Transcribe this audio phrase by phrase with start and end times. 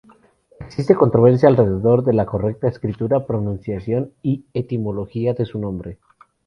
[0.61, 5.99] Existe controversia alrededor de la correcta escritura, pronunciación y etimología de su nombre.